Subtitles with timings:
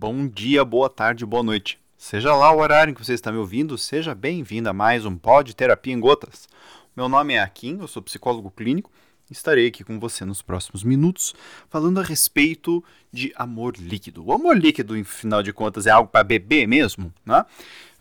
[0.00, 1.78] bom dia, boa tarde, boa noite.
[1.98, 5.14] Seja lá o horário em que você está me ouvindo, seja bem-vindo a mais um
[5.14, 6.48] Pod Terapia em Gotas.
[6.96, 8.90] Meu nome é Akin, eu sou psicólogo clínico
[9.28, 11.34] e estarei aqui com você nos próximos minutos
[11.68, 12.82] falando a respeito
[13.12, 14.24] de amor líquido.
[14.24, 17.44] O amor líquido, em final de contas, é algo para beber mesmo, né?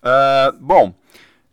[0.02, 0.96] Uh, bom,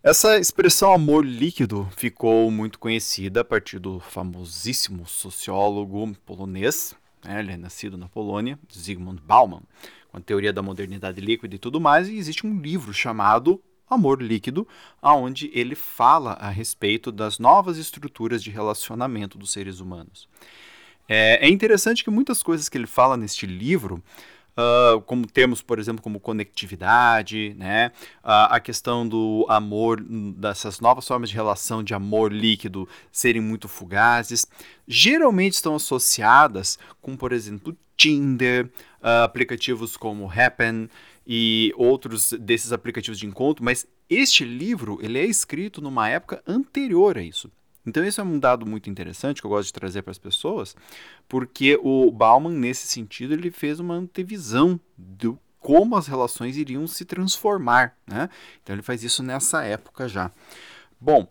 [0.01, 6.95] essa expressão amor líquido ficou muito conhecida a partir do famosíssimo sociólogo polonês,
[7.25, 9.63] né, ele é nascido na Polônia, Zygmunt Bauman,
[10.17, 14.67] a teoria da modernidade líquida e tudo mais, e existe um livro chamado Amor Líquido,
[15.01, 20.27] aonde ele fala a respeito das novas estruturas de relacionamento dos seres humanos.
[21.07, 24.03] É, é interessante que muitas coisas que ele fala neste livro
[24.57, 27.93] Uh, como temos, por exemplo, como conectividade, né?
[28.25, 33.69] Uh, a questão do amor, dessas novas formas de relação de amor líquido serem muito
[33.69, 34.49] fugazes,
[34.89, 38.67] geralmente estão associadas com, por exemplo, Tinder,
[39.03, 40.89] uh, aplicativos como Happen
[41.27, 47.19] e outros desses aplicativos de encontro, mas este livro ele é escrito numa época anterior
[47.19, 47.51] a isso.
[47.87, 50.75] Então, isso é um dado muito interessante que eu gosto de trazer para as pessoas,
[51.29, 57.05] porque o Bauman, nesse sentido, ele fez uma antevisão do como as relações iriam se
[57.05, 57.97] transformar.
[58.07, 58.29] Né?
[58.63, 60.31] Então, ele faz isso nessa época já.
[61.01, 61.29] Bom,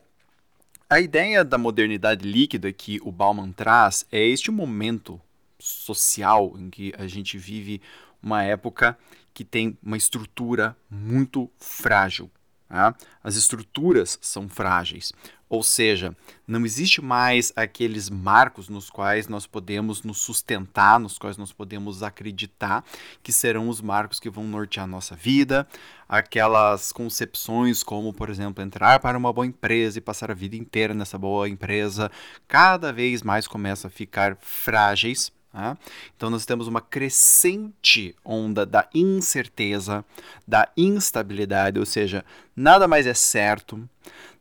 [0.90, 5.20] a ideia da modernidade líquida que o Bauman traz é este momento
[5.58, 7.82] social em que a gente vive
[8.22, 8.98] uma época
[9.34, 12.30] que tem uma estrutura muito frágil.
[12.68, 12.96] Tá?
[13.24, 15.12] As estruturas são frágeis.
[15.48, 16.16] Ou seja,
[16.48, 22.02] não existe mais aqueles marcos nos quais nós podemos nos sustentar, nos quais nós podemos
[22.02, 22.84] acreditar
[23.22, 25.68] que serão os marcos que vão nortear a nossa vida,
[26.10, 30.94] aquelas concepções como, por exemplo, entrar para uma boa empresa e passar a vida inteira
[30.94, 32.12] nessa boa empresa,
[32.48, 35.35] cada vez mais começam a ficar frágeis.
[35.56, 35.78] Tá?
[36.18, 40.04] Então, nós temos uma crescente onda da incerteza,
[40.46, 43.88] da instabilidade, ou seja, nada mais é certo,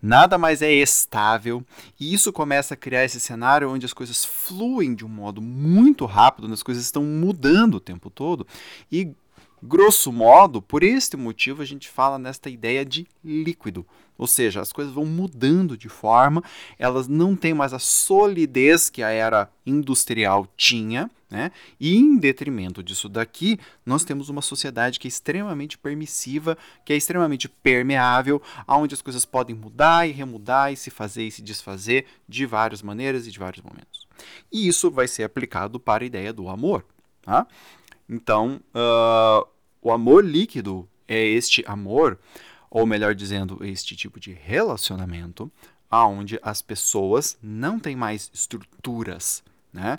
[0.03, 1.65] nada mais é estável,
[2.01, 6.05] e isso começa a criar esse cenário onde as coisas fluem de um modo muito
[6.05, 8.45] rápido, as coisas estão mudando o tempo todo,
[8.91, 9.15] e
[9.67, 13.87] grosso modo, por este motivo a gente fala nesta ideia de líquido.
[14.17, 16.43] Ou seja, as coisas vão mudando de forma,
[16.79, 21.51] elas não têm mais a solidez que a era industrial tinha, né?
[21.81, 26.97] E em detrimento disso daqui, nós temos uma sociedade que é extremamente permissiva, que é
[26.97, 32.07] extremamente permeável, onde as coisas podem mudar e remudar e se fazer e se desfazer
[32.29, 34.07] de várias maneiras e de vários momentos.
[34.53, 36.85] E isso vai ser aplicado para a ideia do amor.
[37.23, 37.49] Tá?
[38.09, 39.49] Então, uh,
[39.85, 42.19] o amor líquido é este amor
[42.75, 45.49] ou melhor dizendo, este tipo de relacionamento,
[45.89, 49.97] aonde as pessoas não têm mais estruturas, né?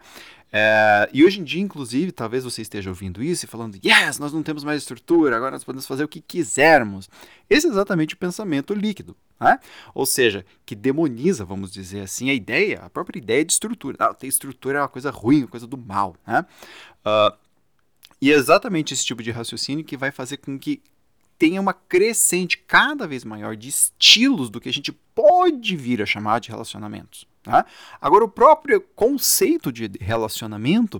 [0.51, 4.33] É, e hoje em dia, inclusive, talvez você esteja ouvindo isso e falando, yes, nós
[4.33, 7.09] não temos mais estrutura, agora nós podemos fazer o que quisermos.
[7.49, 9.15] Esse é exatamente o pensamento líquido.
[9.39, 9.59] Né?
[9.93, 13.97] Ou seja, que demoniza, vamos dizer assim, a ideia, a própria ideia de estrutura.
[13.99, 16.15] Não, ter estrutura é uma coisa ruim, uma coisa do mal.
[16.25, 16.45] Né?
[17.05, 17.37] Uh,
[18.25, 20.81] e é exatamente esse tipo de raciocínio que vai fazer com que
[21.37, 26.07] tenha uma crescente cada vez maior de estilos do que a gente pode vir a
[26.07, 27.27] chamar de relacionamentos.
[27.43, 27.67] Tá?
[28.01, 30.99] Agora, o próprio conceito de relacionamento,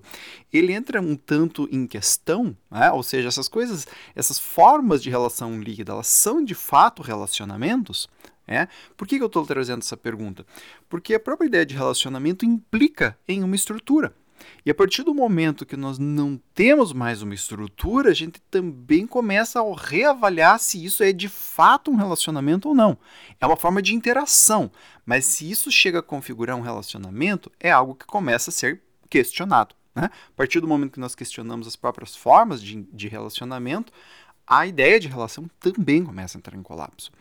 [0.54, 2.92] ele entra um tanto em questão, né?
[2.92, 8.08] ou seja, essas coisas, essas formas de relação líquida, elas são de fato relacionamentos?
[8.48, 8.68] É?
[8.96, 10.46] Por que, que eu estou trazendo essa pergunta?
[10.88, 14.14] Porque a própria ideia de relacionamento implica em uma estrutura.
[14.66, 19.06] E a partir do momento que nós não temos mais uma estrutura, a gente também
[19.06, 22.98] começa a reavaliar se isso é de fato um relacionamento ou não.
[23.40, 24.72] É uma forma de interação,
[25.06, 29.76] mas se isso chega a configurar um relacionamento, é algo que começa a ser questionado.
[29.94, 30.06] Né?
[30.06, 33.94] A partir do momento que nós questionamos as próprias formas de, de relacionamento,
[34.48, 37.12] a ideia de relação também começa a entrar em colapso.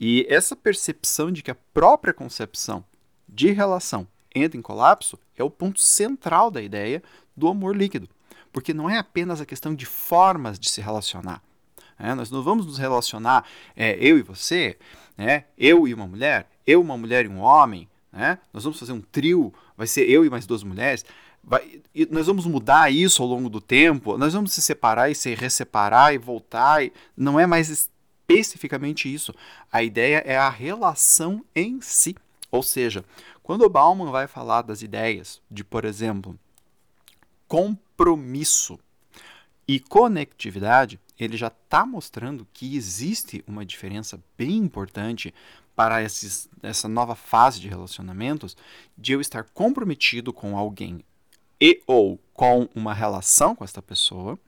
[0.00, 2.84] E essa percepção de que a própria concepção
[3.28, 7.02] de relação entra em colapso é o ponto central da ideia
[7.36, 8.08] do amor líquido.
[8.52, 11.42] Porque não é apenas a questão de formas de se relacionar.
[11.98, 13.44] É, nós não vamos nos relacionar
[13.76, 14.76] é, eu e você,
[15.16, 17.88] né, eu e uma mulher, eu, uma mulher e um homem.
[18.12, 21.04] Né, nós vamos fazer um trio, vai ser eu e mais duas mulheres.
[21.42, 21.80] Vai,
[22.10, 26.12] nós vamos mudar isso ao longo do tempo, nós vamos se separar e se resseparar
[26.12, 26.84] e voltar.
[26.84, 29.34] E não é mais especificamente isso.
[29.70, 32.16] A ideia é a relação em si.
[32.50, 33.02] Ou seja,
[33.42, 36.38] quando o Bauman vai falar das ideias de, por exemplo,
[37.48, 38.78] compromisso
[39.66, 45.34] e conectividade, ele já está mostrando que existe uma diferença bem importante
[45.74, 48.56] para esses, essa nova fase de relacionamentos
[48.96, 51.04] de eu estar comprometido com alguém
[51.60, 54.38] e ou com uma relação com esta pessoa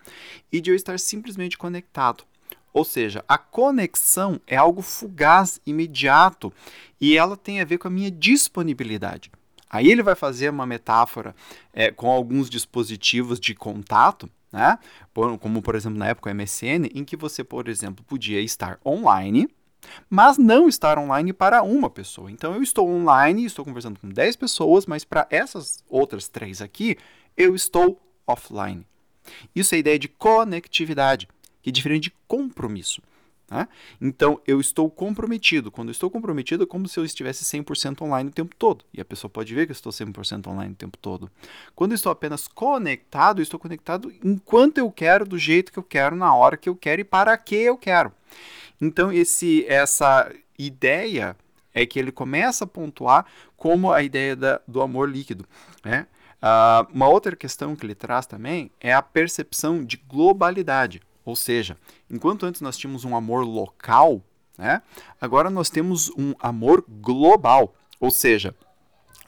[0.51, 2.25] e de eu estar simplesmente conectado.
[2.75, 6.53] Ou seja, a conexão é algo fugaz, imediato,
[7.01, 9.31] e ela tem a ver com a minha disponibilidade.
[9.71, 11.37] Aí ele vai fazer uma metáfora
[11.73, 14.79] é, com alguns dispositivos de contato, né?
[15.41, 19.49] como por exemplo na época o MSN, em que você, por exemplo, podia estar online,
[20.11, 22.31] mas não estar online para uma pessoa.
[22.31, 26.97] Então eu estou online, estou conversando com 10 pessoas, mas para essas outras três aqui,
[27.37, 28.85] eu estou offline.
[29.55, 31.29] Isso é a ideia de conectividade,
[31.65, 33.01] que é diferente de compromisso.
[33.51, 33.67] Né?
[33.99, 35.71] Então, eu estou comprometido.
[35.71, 38.85] Quando eu estou comprometido, é como se eu estivesse 100% online o tempo todo.
[38.93, 41.31] E a pessoa pode ver que eu estou 100% online o tempo todo.
[41.75, 45.83] Quando eu estou apenas conectado, eu estou conectado enquanto eu quero, do jeito que eu
[45.83, 48.13] quero, na hora que eu quero e para que eu quero.
[48.79, 51.35] Então, esse, essa ideia
[51.73, 53.25] é que ele começa a pontuar
[53.57, 55.47] como a ideia da, do amor líquido.
[55.83, 56.07] Né?
[56.43, 61.01] Uh, uma outra questão que ele traz também é a percepção de globalidade.
[61.25, 61.77] Ou seja,
[62.11, 64.23] enquanto antes nós tínhamos um amor local,
[64.59, 64.83] né,
[65.21, 67.75] agora nós temos um amor global.
[67.99, 68.55] Ou seja,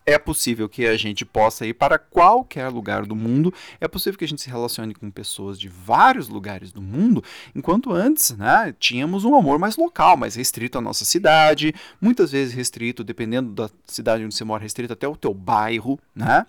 [0.06, 4.24] é possível que a gente possa ir para qualquer lugar do mundo, é possível que
[4.24, 9.24] a gente se relacione com pessoas de vários lugares do mundo, enquanto antes né, tínhamos
[9.24, 14.24] um amor mais local, mais restrito à nossa cidade, muitas vezes restrito, dependendo da cidade
[14.24, 16.46] onde você mora, restrito até o teu bairro, né?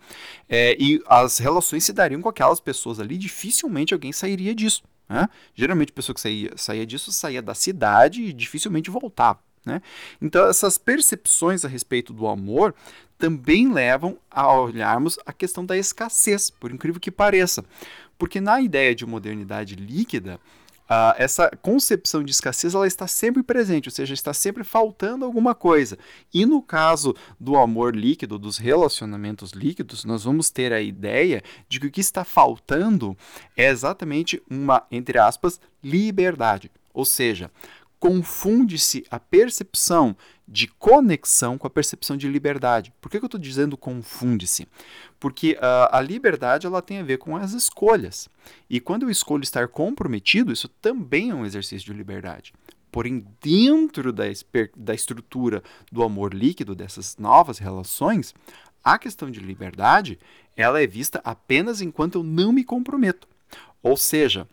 [0.48, 4.84] É, e as relações se dariam com aquelas pessoas ali, dificilmente alguém sairia disso.
[5.10, 5.30] Né?
[5.56, 9.40] Geralmente a pessoa que saía, saía disso saía da cidade e dificilmente voltava.
[9.66, 9.82] Né?
[10.22, 12.74] Então, essas percepções a respeito do amor
[13.18, 17.66] também levam a olharmos a questão da escassez, por incrível que pareça.
[18.18, 20.40] Porque na ideia de modernidade líquida,
[20.90, 25.54] Uh, essa concepção de escassez ela está sempre presente, ou seja, está sempre faltando alguma
[25.54, 25.98] coisa.
[26.34, 31.80] E no caso do amor líquido, dos relacionamentos líquidos, nós vamos ter a ideia de
[31.80, 33.18] que o que está faltando
[33.56, 36.72] é exatamente uma, entre aspas, liberdade.
[36.94, 37.52] Ou seja,
[38.00, 40.16] confunde-se a percepção
[40.48, 42.94] de conexão com a percepção de liberdade.
[43.02, 44.68] Por que, que eu estou dizendo confunde-se?
[45.20, 48.30] Porque uh, a liberdade ela tem a ver com as escolhas.
[48.70, 52.54] E quando eu escolho estar comprometido, isso também é um exercício de liberdade.
[52.90, 54.24] Porém, dentro da,
[54.76, 55.62] da estrutura
[55.92, 58.34] do amor líquido, dessas novas relações,
[58.84, 60.18] a questão de liberdade
[60.56, 63.28] ela é vista apenas enquanto eu não me comprometo.
[63.84, 64.48] Ou seja,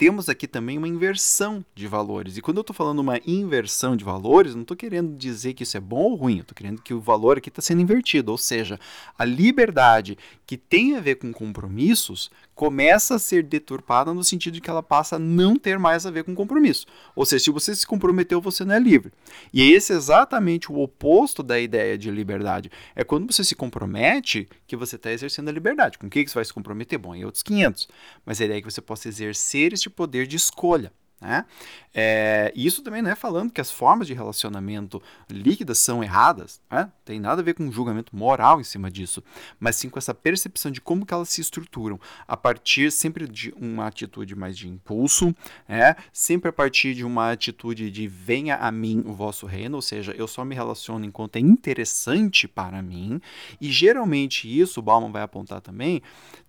[0.00, 2.38] temos aqui também uma inversão de valores.
[2.38, 5.76] E quando eu estou falando uma inversão de valores, não estou querendo dizer que isso
[5.76, 8.32] é bom ou ruim, estou querendo que o valor aqui está sendo invertido.
[8.32, 8.80] Ou seja,
[9.18, 10.16] a liberdade
[10.46, 12.30] que tem a ver com compromissos
[12.60, 16.10] começa a ser deturpada no sentido de que ela passa a não ter mais a
[16.10, 16.84] ver com compromisso.
[17.16, 19.10] Ou seja, se você se comprometeu, você não é livre.
[19.50, 22.70] E esse é exatamente o oposto da ideia de liberdade.
[22.94, 25.96] É quando você se compromete que você está exercendo a liberdade.
[25.96, 26.98] Com o que você vai se comprometer?
[26.98, 27.88] Bom, em outros 500.
[28.26, 30.92] Mas a ideia é que você possa exercer este poder de escolha.
[31.20, 31.44] Né?
[31.92, 36.90] É, isso também não é falando que as formas de relacionamento líquidas são erradas, né?
[37.04, 39.22] tem nada a ver com um julgamento moral em cima disso,
[39.58, 43.52] mas sim com essa percepção de como que elas se estruturam, a partir sempre de
[43.60, 45.34] uma atitude mais de impulso,
[45.68, 45.94] né?
[46.10, 50.12] sempre a partir de uma atitude de venha a mim o vosso reino, ou seja,
[50.12, 53.20] eu só me relaciono enquanto é interessante para mim,
[53.60, 56.00] e geralmente isso, o Bauman vai apontar também,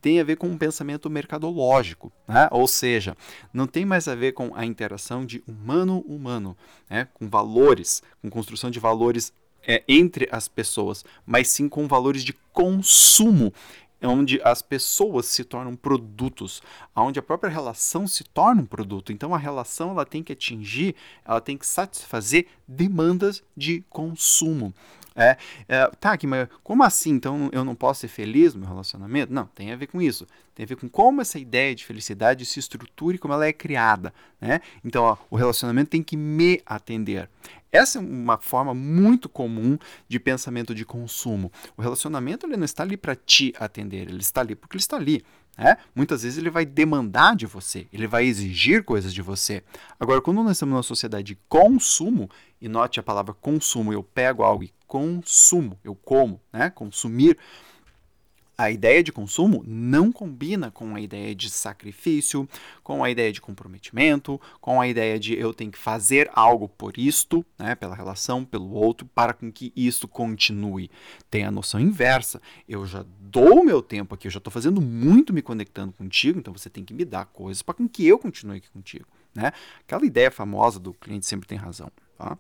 [0.02, 2.48] tem a ver com um pensamento mercadológico, né?
[2.52, 3.18] ou seja,
[3.54, 6.56] não tem mais a ver com a interação de humano-humano,
[6.89, 7.08] né?
[7.13, 9.34] com valores, com construção de valores
[9.68, 13.53] é, entre as pessoas, mas sim com valores de consumo,
[14.03, 16.62] onde as pessoas se tornam produtos,
[16.96, 19.12] onde a própria relação se torna um produto.
[19.12, 24.74] Então a relação ela tem que atingir, ela tem que satisfazer demandas de consumo.
[25.13, 27.12] É, é, tá, aqui, mas como assim?
[27.12, 29.34] Então eu não posso ser feliz no meu relacionamento?
[29.34, 30.25] Não, tem a ver com isso.
[30.55, 33.53] Tem a ver com como essa ideia de felicidade se estrutura e como ela é
[33.53, 34.13] criada.
[34.39, 34.62] Né?
[34.84, 37.29] Então, ó, o relacionamento tem que me atender.
[37.72, 41.51] Essa é uma forma muito comum de pensamento de consumo.
[41.78, 44.98] O relacionamento ele não está ali para te atender, ele está ali porque ele está
[44.98, 45.24] ali.
[45.58, 45.78] Né?
[45.94, 49.63] Muitas vezes ele vai demandar de você, ele vai exigir coisas de você.
[50.00, 54.44] Agora, quando nós estamos numa sociedade de consumo, e note a palavra consumo, eu pego
[54.44, 56.70] algo e consumo, eu como, né?
[56.70, 57.38] consumir
[58.62, 62.48] a ideia de consumo não combina com a ideia de sacrifício,
[62.84, 66.96] com a ideia de comprometimento, com a ideia de eu tenho que fazer algo por
[66.96, 70.91] isto, né, pela relação, pelo outro, para com que isso continue.
[71.30, 72.39] Tem a noção inversa.
[72.70, 76.38] Eu já dou o meu tempo aqui, eu já estou fazendo muito me conectando contigo,
[76.38, 79.08] então você tem que me dar coisas para com que eu continue aqui contigo.
[79.34, 79.51] Né?
[79.80, 81.91] Aquela ideia famosa do cliente sempre tem razão.
[82.15, 82.38] Tá?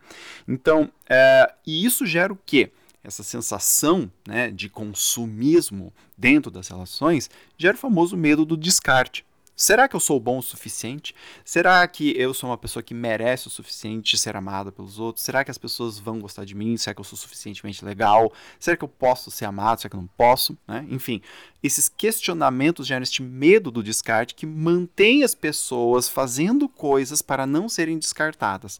[0.47, 2.71] Então, é, e isso gera o quê?
[3.03, 9.25] Essa sensação né, de consumismo dentro das relações, gera o famoso medo do descarte.
[9.61, 11.13] Será que eu sou bom o suficiente?
[11.45, 15.23] Será que eu sou uma pessoa que merece o suficiente ser amada pelos outros?
[15.23, 16.75] Será que as pessoas vão gostar de mim?
[16.77, 18.33] Será que eu sou suficientemente legal?
[18.59, 19.79] Será que eu posso ser amado?
[19.79, 20.57] Será que eu não posso?
[20.67, 20.83] Né?
[20.89, 21.21] Enfim,
[21.61, 27.69] esses questionamentos geram este medo do descarte que mantém as pessoas fazendo coisas para não
[27.69, 28.79] serem descartadas.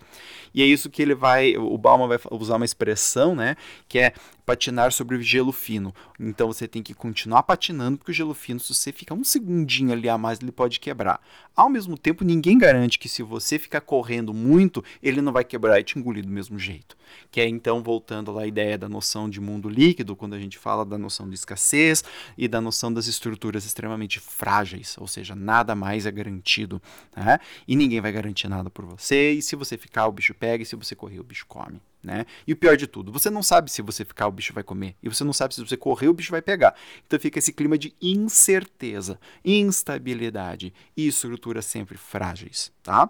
[0.51, 3.55] E é isso que ele vai, o Bauman vai usar uma expressão, né,
[3.87, 4.13] que é
[4.45, 5.93] patinar sobre o gelo fino.
[6.19, 9.91] Então você tem que continuar patinando, porque o gelo fino, se você ficar um segundinho
[9.91, 11.21] ali a mais, ele pode quebrar.
[11.55, 15.79] Ao mesmo tempo, ninguém garante que se você ficar correndo muito, ele não vai quebrar
[15.79, 16.95] e te engolir do mesmo jeito.
[17.29, 20.57] Que é então voltando lá à ideia da noção de mundo líquido, quando a gente
[20.57, 22.03] fala da noção de escassez
[22.37, 26.81] e da noção das estruturas extremamente frágeis, ou seja, nada mais é garantido,
[27.15, 27.39] né?
[27.67, 30.65] E ninguém vai garantir nada por você, e se você ficar, o bicho pega, e
[30.65, 31.81] se você correr, o bicho come.
[32.03, 32.25] Né?
[32.47, 34.95] E o pior de tudo, você não sabe se você ficar, o bicho vai comer.
[35.03, 36.75] E você não sabe se você correr, o bicho vai pegar.
[37.05, 42.71] Então fica esse clima de incerteza, instabilidade e estruturas sempre frágeis.
[42.81, 43.09] Tá?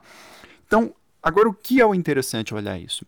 [0.68, 0.94] Então,
[1.24, 3.06] agora o que é o interessante olhar isso?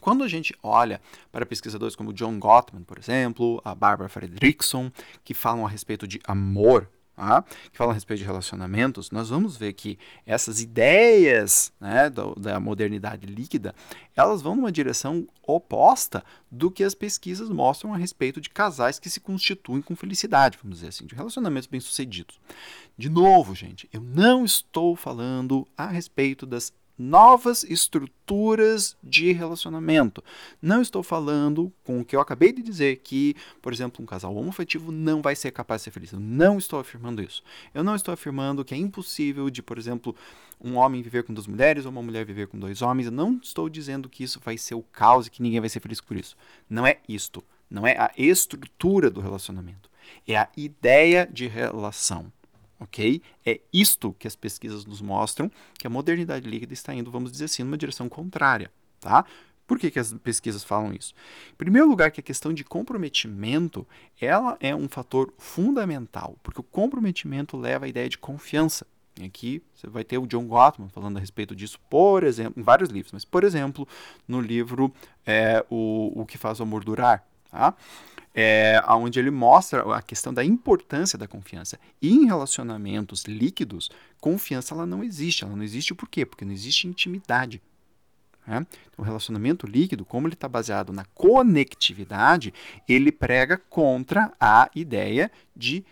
[0.00, 4.90] Quando a gente olha para pesquisadores como John Gottman, por exemplo, a Barbara Fredrickson,
[5.22, 7.42] que falam a respeito de amor, Tá?
[7.70, 12.58] que falam a respeito de relacionamentos, nós vamos ver que essas ideias né, do, da
[12.58, 13.74] modernidade líquida,
[14.16, 19.10] elas vão numa direção oposta do que as pesquisas mostram a respeito de casais que
[19.10, 22.40] se constituem com felicidade, vamos dizer assim, de relacionamentos bem-sucedidos.
[22.96, 30.22] De novo, gente, eu não estou falando a respeito das novas estruturas de relacionamento.
[30.60, 34.34] Não estou falando com o que eu acabei de dizer que, por exemplo, um casal
[34.36, 36.12] homoafetivo não vai ser capaz de ser feliz.
[36.12, 37.42] Eu não estou afirmando isso.
[37.74, 40.14] Eu não estou afirmando que é impossível de, por exemplo,
[40.62, 43.06] um homem viver com duas mulheres ou uma mulher viver com dois homens.
[43.06, 45.80] Eu não estou dizendo que isso vai ser o caos e que ninguém vai ser
[45.80, 46.36] feliz por isso.
[46.70, 47.42] Não é isto.
[47.68, 49.90] Não é a estrutura do relacionamento.
[50.26, 52.30] É a ideia de relação
[52.82, 53.22] ok?
[53.44, 57.46] É isto que as pesquisas nos mostram que a modernidade líquida está indo, vamos dizer
[57.46, 58.70] assim, numa direção contrária,
[59.00, 59.24] tá?
[59.66, 61.14] Por que, que as pesquisas falam isso?
[61.52, 63.86] Em primeiro lugar, que a questão de comprometimento,
[64.20, 68.86] ela é um fator fundamental, porque o comprometimento leva à ideia de confiança.
[69.18, 72.62] E aqui você vai ter o John Gottman falando a respeito disso, por exemplo, em
[72.62, 73.86] vários livros, mas, por exemplo,
[74.26, 74.92] no livro
[75.24, 77.74] é, o, o que faz o amor durar, tá?
[78.34, 81.78] É, onde ele mostra a questão da importância da confiança.
[82.00, 85.44] E em relacionamentos líquidos, confiança ela não existe.
[85.44, 86.24] Ela não existe por quê?
[86.24, 87.60] Porque não existe intimidade.
[88.46, 88.66] Né?
[88.96, 92.52] O relacionamento líquido, como ele está baseado na conectividade,
[92.88, 95.84] ele prega contra a ideia de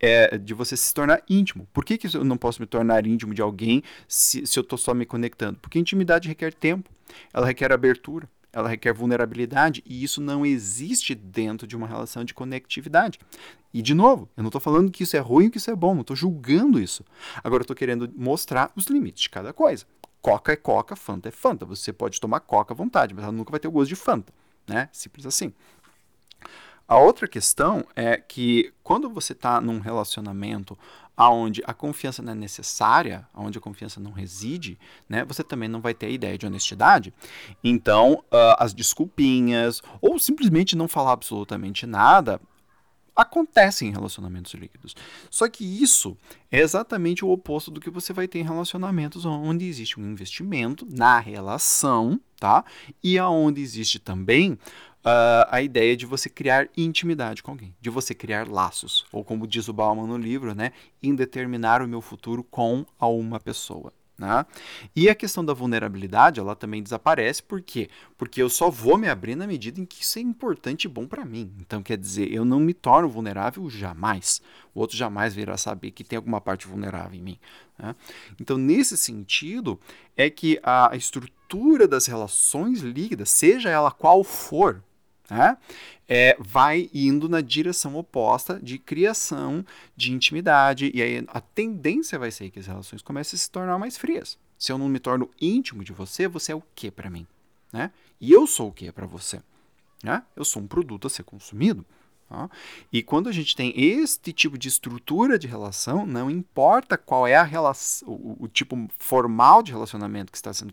[0.00, 1.66] é, de você se tornar íntimo.
[1.72, 4.76] Por que, que eu não posso me tornar íntimo de alguém se, se eu estou
[4.76, 5.58] só me conectando?
[5.60, 6.90] Porque intimidade requer tempo,
[7.32, 12.32] ela requer abertura, ela requer vulnerabilidade e isso não existe dentro de uma relação de
[12.32, 13.18] conectividade.
[13.72, 15.74] E, de novo, eu não estou falando que isso é ruim ou que isso é
[15.74, 17.04] bom, não estou julgando isso.
[17.42, 19.84] Agora, eu estou querendo mostrar os limites de cada coisa.
[20.22, 21.66] Coca é Coca, Fanta é Fanta.
[21.66, 24.32] Você pode tomar Coca à vontade, mas ela nunca vai ter o gosto de Fanta.
[24.68, 24.88] Né?
[24.92, 25.52] Simples assim.
[26.86, 30.78] A outra questão é que quando você está num relacionamento
[31.16, 34.78] aonde a confiança não é necessária, aonde a confiança não reside,
[35.08, 37.12] né, você também não vai ter a ideia de honestidade.
[37.62, 42.40] Então, uh, as desculpinhas, ou simplesmente não falar absolutamente nada,
[43.14, 44.94] acontecem em relacionamentos líquidos.
[45.30, 46.16] Só que isso
[46.50, 50.86] é exatamente o oposto do que você vai ter em relacionamentos onde existe um investimento
[50.90, 52.64] na relação, tá?
[53.02, 54.52] E aonde existe também
[55.04, 59.46] uh, a ideia de você criar intimidade com alguém, de você criar laços, ou como
[59.46, 63.92] diz o Bauman no livro, né, indeterminar o meu futuro com a uma pessoa.
[64.16, 64.46] Né?
[64.94, 67.88] E a questão da vulnerabilidade, ela também desaparece, por quê?
[68.16, 71.06] Porque eu só vou me abrir na medida em que isso é importante e bom
[71.06, 71.52] para mim.
[71.60, 74.40] Então, quer dizer, eu não me torno vulnerável jamais.
[74.72, 77.38] O outro jamais virá saber que tem alguma parte vulnerável em mim.
[77.76, 77.96] Né?
[78.40, 79.80] Então, nesse sentido,
[80.16, 84.80] é que a estrutura das relações líquidas, seja ela qual for,
[85.30, 85.56] né?
[86.06, 89.64] É, vai indo na direção oposta de criação
[89.96, 93.78] de intimidade, e aí a tendência vai ser que as relações comecem a se tornar
[93.78, 94.38] mais frias.
[94.58, 97.26] Se eu não me torno íntimo de você, você é o que para mim?
[97.72, 97.90] Né?
[98.20, 99.40] E eu sou o que para você?
[100.02, 100.22] Né?
[100.36, 101.84] Eu sou um produto a ser consumido.
[102.28, 102.48] Tá?
[102.92, 107.36] E quando a gente tem este tipo de estrutura de relação, não importa qual é
[107.36, 110.72] a relação, o, o tipo formal de relacionamento que está sendo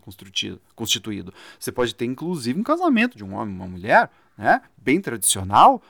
[0.74, 1.32] constituído.
[1.58, 4.62] Você pode ter, inclusive, um casamento de um homem e uma mulher, né?
[4.76, 5.82] bem tradicional,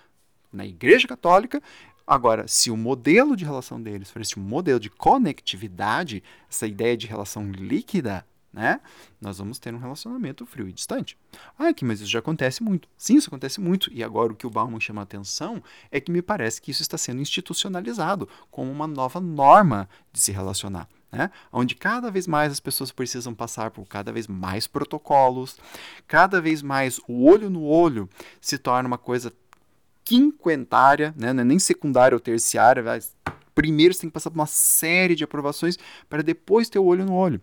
[0.52, 1.62] na Igreja Católica.
[2.06, 7.06] Agora, se o modelo de relação deles for esse modelo de conectividade, essa ideia de
[7.06, 8.80] relação líquida, né?
[9.20, 11.16] Nós vamos ter um relacionamento frio e distante.
[11.58, 12.88] Ah, que mas isso já acontece muito.
[12.98, 13.90] Sim, isso acontece muito.
[13.92, 16.82] E agora o que o Bauman chama a atenção é que me parece que isso
[16.82, 20.86] está sendo institucionalizado como uma nova norma de se relacionar.
[21.10, 21.30] Né?
[21.52, 25.56] Onde cada vez mais as pessoas precisam passar por cada vez mais protocolos,
[26.06, 28.08] cada vez mais o olho no olho
[28.40, 29.32] se torna uma coisa
[30.04, 31.32] quinquentária, né?
[31.32, 32.82] não é nem secundária ou terciária,
[33.54, 35.78] primeiro você tem que passar por uma série de aprovações
[36.08, 37.40] para depois ter o olho no olho.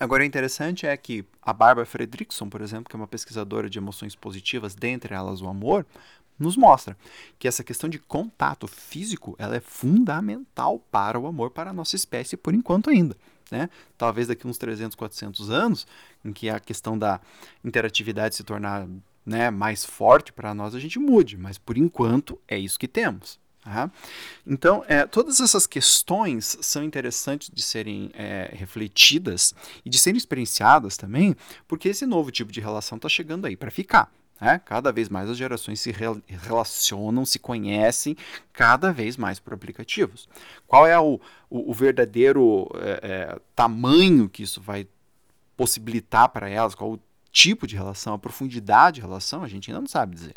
[0.00, 3.78] Agora, o interessante é que a Barbara Fredrickson, por exemplo, que é uma pesquisadora de
[3.78, 5.84] emoções positivas, dentre elas o amor,
[6.38, 6.96] nos mostra
[7.38, 11.96] que essa questão de contato físico ela é fundamental para o amor para a nossa
[11.96, 13.16] espécie, por enquanto ainda.
[13.50, 13.68] Né?
[13.96, 15.86] Talvez daqui uns 300, 400 anos,
[16.24, 17.20] em que a questão da
[17.64, 18.86] interatividade se tornar
[19.26, 23.38] né, mais forte para nós, a gente mude, mas por enquanto é isso que temos.
[23.68, 23.90] Tá?
[24.46, 30.96] Então, é, todas essas questões são interessantes de serem é, refletidas e de serem experienciadas
[30.96, 34.10] também, porque esse novo tipo de relação está chegando aí para ficar.
[34.40, 34.58] Né?
[34.64, 38.16] Cada vez mais as gerações se re relacionam, se conhecem,
[38.54, 40.28] cada vez mais por aplicativos.
[40.66, 41.20] Qual é o,
[41.50, 44.88] o, o verdadeiro é, é tamanho que isso vai
[45.56, 46.74] possibilitar para elas?
[46.74, 49.42] Qual o tipo de relação, a profundidade de relação?
[49.42, 50.34] A gente ainda não sabe dizer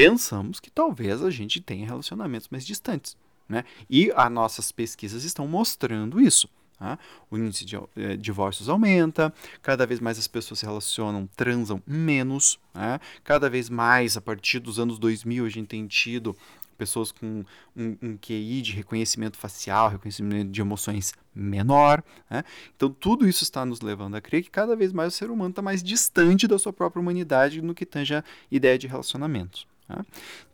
[0.00, 3.16] pensamos que talvez a gente tenha relacionamentos mais distantes.
[3.48, 3.64] Né?
[3.88, 6.48] E as nossas pesquisas estão mostrando isso.
[6.78, 6.98] Tá?
[7.30, 12.58] O índice de eh, divórcios aumenta, cada vez mais as pessoas se relacionam, transam menos.
[12.74, 12.98] Né?
[13.22, 16.34] Cada vez mais, a partir dos anos 2000, a gente tem tido
[16.78, 17.44] pessoas com
[17.76, 22.02] um, um QI de reconhecimento facial, reconhecimento de emoções menor.
[22.30, 22.42] Né?
[22.74, 25.50] Então, tudo isso está nos levando a crer que cada vez mais o ser humano
[25.50, 29.68] está mais distante da sua própria humanidade no que tange a ideia de relacionamentos.
[29.90, 30.04] Tá?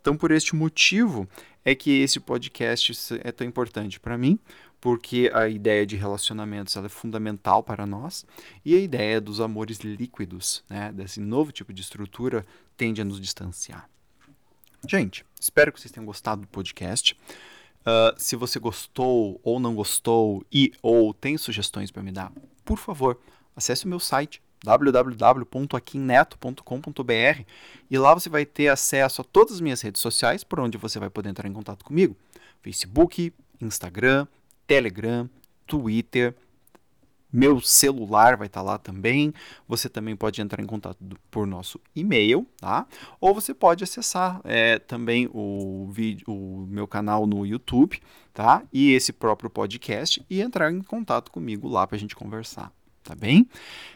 [0.01, 1.27] Então, por este motivo,
[1.63, 4.39] é que esse podcast é tão importante para mim,
[4.79, 8.25] porque a ideia de relacionamentos é fundamental para nós
[8.63, 13.19] e a ideia dos amores líquidos, né, desse novo tipo de estrutura, tende a nos
[13.19, 13.89] distanciar.
[14.87, 17.17] Gente, espero que vocês tenham gostado do podcast.
[17.81, 22.31] Uh, se você gostou ou não gostou e ou tem sugestões para me dar,
[22.63, 23.19] por favor,
[23.55, 27.41] acesse o meu site www.aquinneto.com.br
[27.89, 30.99] e lá você vai ter acesso a todas as minhas redes sociais, por onde você
[30.99, 32.15] vai poder entrar em contato comigo:
[32.61, 34.27] Facebook, Instagram,
[34.65, 35.29] Telegram,
[35.65, 36.35] Twitter.
[37.31, 39.33] Meu celular vai estar lá também.
[39.67, 40.97] Você também pode entrar em contato
[41.29, 42.87] por nosso e-mail, tá?
[43.19, 47.99] Ou você pode acessar é, também o, vídeo, o meu canal no YouTube,
[48.33, 48.63] tá?
[48.71, 52.71] E esse próprio podcast e entrar em contato comigo lá para a gente conversar
[53.07, 53.47] tá bem?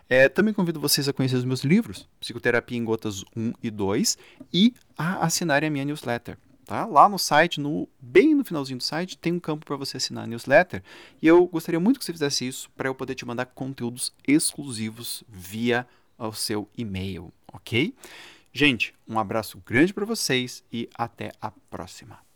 [0.07, 4.17] É, também convido vocês a conhecer os meus livros, Psicoterapia em Gotas 1 e 2,
[4.53, 6.37] e a assinarem a minha newsletter.
[6.65, 6.85] Tá?
[6.85, 10.23] Lá no site, no, bem no finalzinho do site, tem um campo para você assinar
[10.23, 10.81] a newsletter.
[11.21, 15.23] E eu gostaria muito que você fizesse isso para eu poder te mandar conteúdos exclusivos
[15.27, 15.85] via
[16.17, 17.93] o seu e-mail, ok?
[18.53, 22.30] Gente, um abraço grande para vocês e até a próxima.